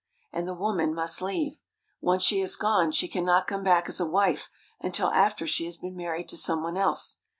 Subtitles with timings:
[0.33, 1.59] and the woman must leave.
[2.01, 5.77] Once she has gone she cannot come back as a wife until after she has
[5.77, 7.19] been married to someone else.